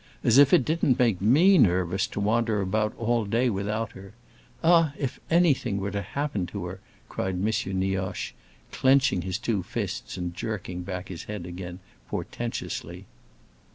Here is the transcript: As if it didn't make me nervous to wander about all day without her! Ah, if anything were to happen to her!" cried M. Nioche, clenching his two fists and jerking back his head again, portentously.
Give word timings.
As 0.23 0.39
if 0.39 0.51
it 0.51 0.65
didn't 0.65 0.97
make 0.97 1.21
me 1.21 1.59
nervous 1.59 2.07
to 2.07 2.19
wander 2.19 2.59
about 2.59 2.91
all 2.97 3.23
day 3.23 3.51
without 3.51 3.91
her! 3.91 4.13
Ah, 4.63 4.93
if 4.97 5.19
anything 5.29 5.77
were 5.77 5.91
to 5.91 6.01
happen 6.01 6.47
to 6.47 6.65
her!" 6.65 6.79
cried 7.07 7.35
M. 7.35 7.45
Nioche, 7.77 8.31
clenching 8.71 9.21
his 9.21 9.37
two 9.37 9.61
fists 9.61 10.17
and 10.17 10.33
jerking 10.33 10.81
back 10.81 11.09
his 11.09 11.25
head 11.25 11.45
again, 11.45 11.81
portentously. 12.07 13.05